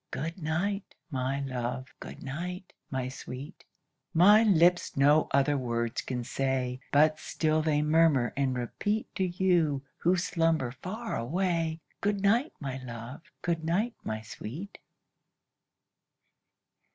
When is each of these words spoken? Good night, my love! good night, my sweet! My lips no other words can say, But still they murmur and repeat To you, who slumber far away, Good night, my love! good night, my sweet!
Good 0.09 0.41
night, 0.41 0.95
my 1.11 1.41
love! 1.41 1.89
good 1.99 2.23
night, 2.23 2.73
my 2.89 3.07
sweet! 3.07 3.65
My 4.15 4.41
lips 4.41 4.97
no 4.97 5.27
other 5.29 5.55
words 5.59 6.01
can 6.01 6.23
say, 6.23 6.79
But 6.91 7.19
still 7.19 7.61
they 7.61 7.83
murmur 7.83 8.33
and 8.35 8.57
repeat 8.57 9.13
To 9.13 9.23
you, 9.25 9.83
who 9.97 10.15
slumber 10.15 10.71
far 10.71 11.15
away, 11.15 11.81
Good 12.01 12.19
night, 12.21 12.53
my 12.59 12.77
love! 12.83 13.21
good 13.43 13.63
night, 13.63 13.93
my 14.03 14.21
sweet! 14.23 14.79